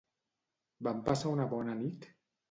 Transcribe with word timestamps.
Van 0.87 1.03
passar 1.09 1.33
una 1.33 1.45
bona 1.51 1.75
nit? 1.83 2.09